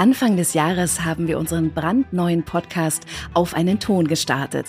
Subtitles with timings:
[0.00, 3.04] Anfang des Jahres haben wir unseren brandneuen Podcast
[3.34, 4.64] auf einen Ton gestartet.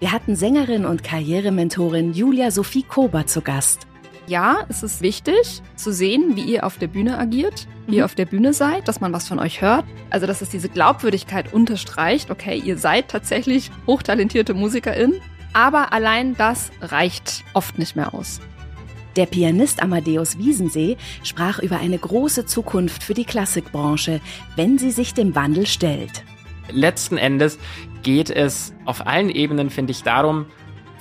[0.00, 3.86] Wir hatten Sängerin und Karrierementorin Julia Sophie Kober zu Gast.
[4.26, 7.98] Ja, es ist wichtig zu sehen, wie ihr auf der Bühne agiert, wie mhm.
[7.98, 9.84] ihr auf der Bühne seid, dass man was von euch hört.
[10.10, 12.32] Also, dass es diese Glaubwürdigkeit unterstreicht.
[12.32, 15.20] Okay, ihr seid tatsächlich hochtalentierte MusikerInnen.
[15.52, 18.40] Aber allein das reicht oft nicht mehr aus.
[19.16, 24.20] Der Pianist Amadeus Wiesensee sprach über eine große Zukunft für die Klassikbranche,
[24.56, 26.24] wenn sie sich dem Wandel stellt.
[26.70, 27.58] Letzten Endes
[28.02, 30.46] geht es auf allen Ebenen, finde ich, darum,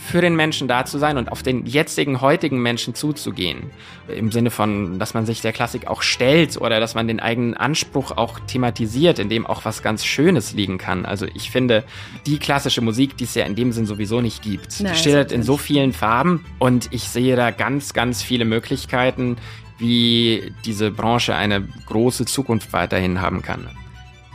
[0.02, 3.70] für den Menschen da zu sein und auf den jetzigen, heutigen Menschen zuzugehen.
[4.08, 7.54] Im Sinne von, dass man sich der Klassik auch stellt oder dass man den eigenen
[7.54, 11.06] Anspruch auch thematisiert, in dem auch was ganz Schönes liegen kann.
[11.06, 11.84] Also ich finde,
[12.26, 15.32] die klassische Musik, die es ja in dem Sinn sowieso nicht gibt, Nein, die schildert
[15.32, 19.38] in so vielen Farben und ich sehe da ganz, ganz viele Möglichkeiten,
[19.78, 23.70] wie diese Branche eine große Zukunft weiterhin haben kann.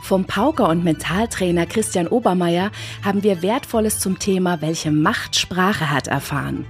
[0.01, 2.71] Vom Pauker und Mentaltrainer Christian Obermeier
[3.03, 6.65] haben wir Wertvolles zum Thema, welche Macht Sprache hat, erfahren.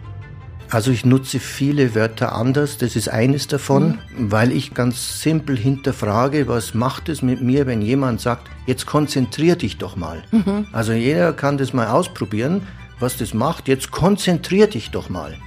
[0.70, 4.32] Also ich nutze viele Wörter anders, das ist eines davon, mhm.
[4.32, 9.56] weil ich ganz simpel hinterfrage, was macht es mit mir, wenn jemand sagt, jetzt konzentrier
[9.56, 10.24] dich doch mal.
[10.32, 10.68] Mhm.
[10.74, 12.64] Also jeder kann das mal ausprobieren,
[13.00, 15.38] was das macht, jetzt konzentrier dich doch mal.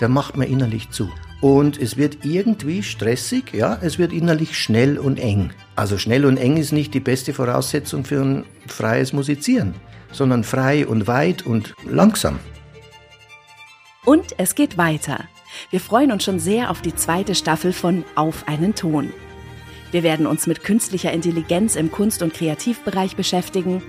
[0.00, 1.10] Da macht man innerlich zu.
[1.40, 5.50] Und es wird irgendwie stressig, ja, es wird innerlich schnell und eng.
[5.74, 9.74] Also schnell und eng ist nicht die beste Voraussetzung für ein freies Musizieren,
[10.12, 12.38] sondern frei und weit und langsam.
[14.04, 15.24] Und es geht weiter.
[15.70, 19.12] Wir freuen uns schon sehr auf die zweite Staffel von Auf einen Ton.
[19.92, 23.82] Wir werden uns mit künstlicher Intelligenz im Kunst- und Kreativbereich beschäftigen.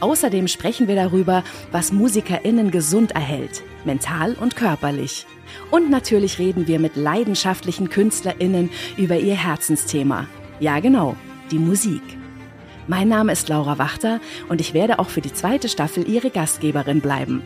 [0.00, 5.26] Außerdem sprechen wir darüber, was MusikerInnen gesund erhält, mental und körperlich.
[5.70, 10.26] Und natürlich reden wir mit leidenschaftlichen KünstlerInnen über ihr Herzensthema.
[10.60, 11.16] Ja, genau,
[11.50, 12.02] die Musik.
[12.86, 17.00] Mein Name ist Laura Wachter und ich werde auch für die zweite Staffel Ihre Gastgeberin
[17.00, 17.42] bleiben.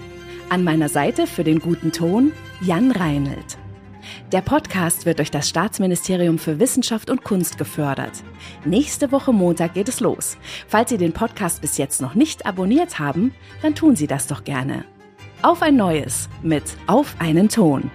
[0.49, 3.59] An meiner Seite für den guten Ton Jan Reinelt.
[4.33, 8.23] Der Podcast wird durch das Staatsministerium für Wissenschaft und Kunst gefördert.
[8.65, 10.37] Nächste Woche Montag geht es los.
[10.67, 14.45] Falls Sie den Podcast bis jetzt noch nicht abonniert haben, dann tun Sie das doch
[14.45, 14.85] gerne.
[15.43, 17.91] Auf ein neues mit Auf einen Ton.